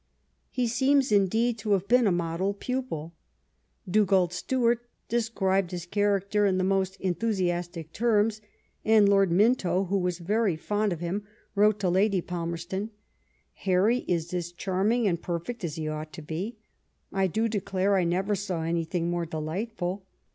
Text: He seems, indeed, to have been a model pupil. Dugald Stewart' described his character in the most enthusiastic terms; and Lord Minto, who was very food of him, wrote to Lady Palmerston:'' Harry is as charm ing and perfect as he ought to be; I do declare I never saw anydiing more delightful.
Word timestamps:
He 0.49 0.65
seems, 0.67 1.11
indeed, 1.11 1.59
to 1.59 1.73
have 1.73 1.87
been 1.87 2.07
a 2.07 2.11
model 2.11 2.55
pupil. 2.55 3.13
Dugald 3.87 4.33
Stewart' 4.33 4.89
described 5.09 5.69
his 5.69 5.85
character 5.85 6.47
in 6.47 6.57
the 6.57 6.63
most 6.63 6.99
enthusiastic 6.99 7.93
terms; 7.93 8.41
and 8.83 9.07
Lord 9.07 9.31
Minto, 9.31 9.83
who 9.85 9.99
was 9.99 10.17
very 10.17 10.55
food 10.55 10.91
of 10.91 11.01
him, 11.01 11.27
wrote 11.53 11.79
to 11.81 11.89
Lady 11.91 12.19
Palmerston:'' 12.19 12.89
Harry 13.67 13.99
is 14.07 14.33
as 14.33 14.51
charm 14.51 14.91
ing 14.91 15.07
and 15.07 15.21
perfect 15.21 15.63
as 15.63 15.75
he 15.75 15.87
ought 15.87 16.11
to 16.13 16.23
be; 16.23 16.57
I 17.13 17.27
do 17.27 17.47
declare 17.47 17.95
I 17.95 18.03
never 18.03 18.33
saw 18.33 18.63
anydiing 18.63 19.03
more 19.03 19.27
delightful. 19.27 20.07